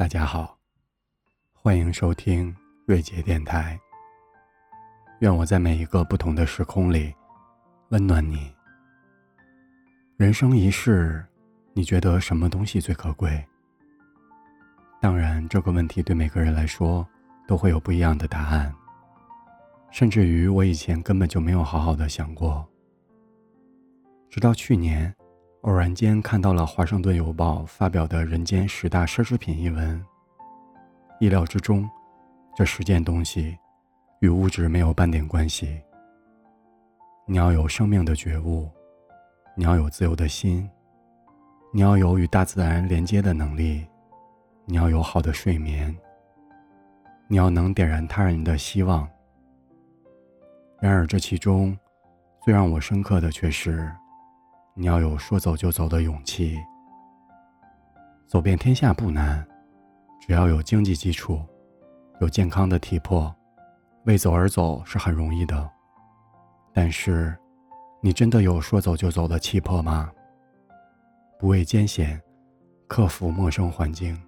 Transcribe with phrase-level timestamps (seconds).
[0.00, 0.56] 大家好，
[1.52, 3.78] 欢迎收听瑞杰电台。
[5.18, 7.14] 愿我在每一个不同的时空里
[7.90, 8.50] 温暖你。
[10.16, 11.22] 人生一世，
[11.74, 13.46] 你觉得什么东西最可贵？
[15.02, 17.06] 当然，这个问题对每个人来说
[17.46, 18.74] 都会有不一样的答案。
[19.90, 22.66] 甚至于，我以前根本就没有好好的想过。
[24.30, 25.14] 直到去年，
[25.62, 30.02] 偶然间看到了《华盛顿邮报》发表的《人间十大奢侈品》一文，
[31.20, 31.86] 意料之中，
[32.56, 33.58] 这十件东西
[34.20, 35.78] 与物质没有半点关系。
[37.26, 38.70] 你要有生命的觉悟，
[39.54, 40.66] 你要有自由的心，
[41.74, 43.86] 你要有与大自然连接的能力，
[44.64, 45.94] 你要有好的睡眠，
[47.28, 49.06] 你要能点燃他人的希望。
[50.80, 51.78] 然而，这其中
[52.42, 53.92] 最让我深刻的却是。
[54.80, 56.58] 你要有说走就走的勇气。
[58.26, 59.46] 走遍天下不难，
[60.18, 61.38] 只要有经济基础，
[62.22, 63.30] 有健康的体魄，
[64.04, 65.70] 为走而走是很容易的。
[66.72, 67.36] 但是，
[68.00, 70.10] 你真的有说走就走的气魄吗？
[71.38, 72.18] 不畏艰险，
[72.88, 74.18] 克服陌生环境，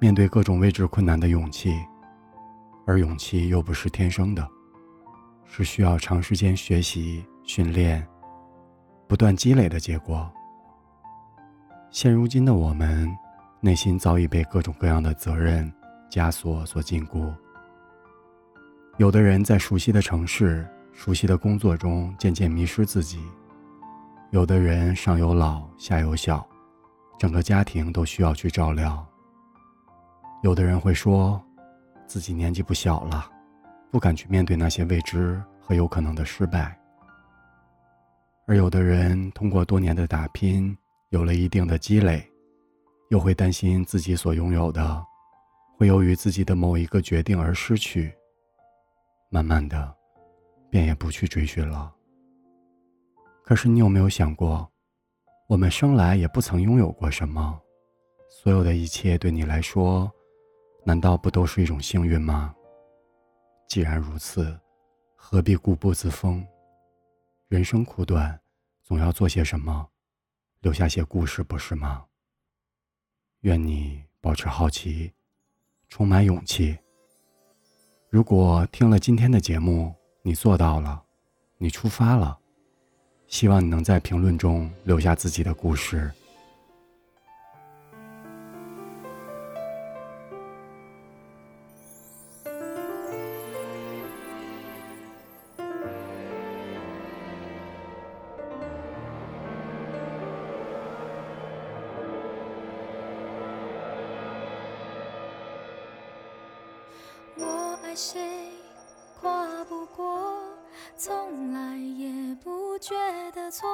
[0.00, 1.74] 面对各种未知困难的勇气，
[2.86, 4.48] 而勇气又不是天生的，
[5.44, 8.08] 是需要长时间学习训练。
[9.08, 10.30] 不断积累的结果。
[11.90, 13.10] 现如今的我们，
[13.58, 15.72] 内心早已被各种各样的责任
[16.10, 17.32] 枷锁所禁锢。
[18.98, 23.18] 有的人在熟悉的城市、熟悉的工作中渐渐迷失自己；
[24.30, 26.46] 有的人上有老下有小，
[27.18, 29.04] 整个家庭都需要去照料。
[30.42, 31.42] 有的人会说，
[32.06, 33.28] 自己年纪不小了，
[33.90, 36.77] 不敢去面对那些未知和有可能的失败。
[38.48, 40.74] 而有的人通过多年的打拼，
[41.10, 42.26] 有了一定的积累，
[43.10, 45.04] 又会担心自己所拥有的
[45.76, 48.10] 会由于自己的某一个决定而失去。
[49.28, 49.94] 慢慢的，
[50.70, 51.94] 便也不去追寻了。
[53.44, 54.66] 可是你有没有想过，
[55.46, 57.60] 我们生来也不曾拥有过什么，
[58.30, 60.10] 所有的一切对你来说，
[60.86, 62.54] 难道不都是一种幸运吗？
[63.68, 64.58] 既然如此，
[65.14, 66.42] 何必固步自封？
[67.48, 68.38] 人生苦短，
[68.84, 69.88] 总要做些什么，
[70.60, 72.04] 留下些故事，不是吗？
[73.40, 75.14] 愿你保持好奇，
[75.88, 76.76] 充满勇气。
[78.10, 81.02] 如果听了今天的节目，你做到了，
[81.56, 82.38] 你出发了，
[83.28, 86.12] 希望你能在评论中留下自己的故事。
[108.00, 108.52] 谁
[109.20, 110.40] 跨不过，
[110.96, 112.94] 从来也不觉
[113.32, 113.68] 得错，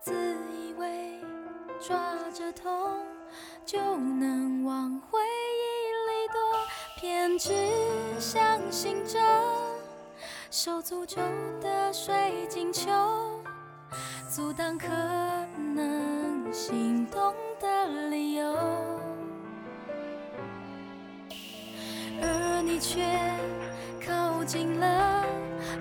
[0.00, 0.14] 自
[0.50, 1.20] 以为
[1.78, 1.94] 抓
[2.32, 3.04] 着痛
[3.66, 6.40] 就能往回忆里躲，
[6.96, 7.52] 偏只
[8.18, 9.20] 相信着
[10.50, 11.20] 受诅咒
[11.60, 12.90] 的水晶球，
[14.30, 14.86] 阻挡可
[15.58, 18.56] 能心动的理由。
[22.60, 23.00] 你却
[24.06, 25.24] 靠近了，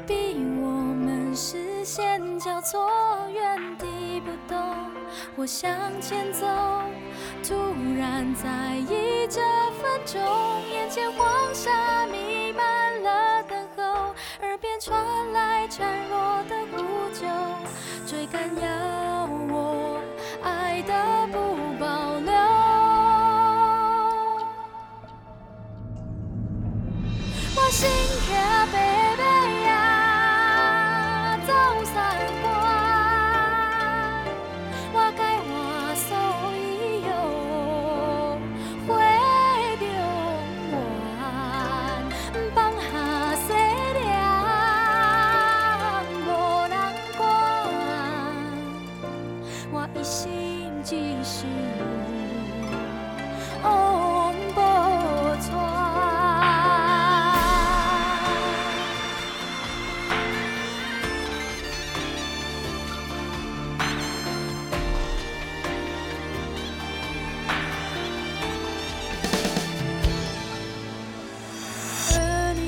[0.06, 2.90] 逼我们视线交错，
[3.32, 4.58] 原地不动
[5.36, 5.72] 或向
[6.02, 6.46] 前走。
[7.44, 7.56] 突
[7.98, 9.42] 然在意这
[9.82, 10.22] 分钟，
[10.70, 15.17] 眼前黄沙弥漫了等候，耳边传
[27.72, 27.90] 心
[28.30, 28.57] 愿。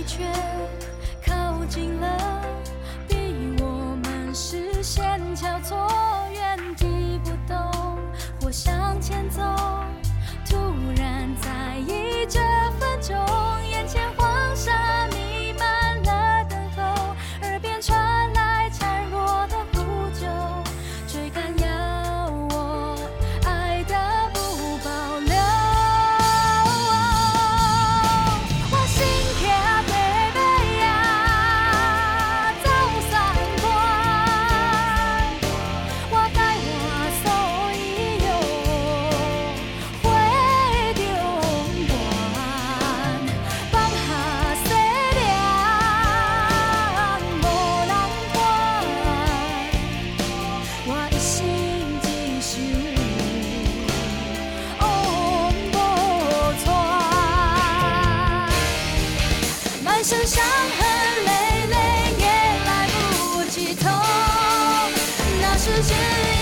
[0.09, 0.48] 却。
[60.09, 61.75] 身伤痕累累
[62.17, 62.25] 也
[62.65, 63.87] 来不及痛，
[65.39, 66.38] 那是只。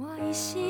[0.00, 0.69] 我一心